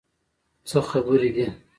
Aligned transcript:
څه 0.69 0.79
خبرې 0.89 1.29
دي؟ 1.35 1.45